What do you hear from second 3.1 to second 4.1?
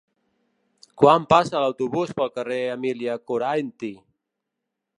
Coranty?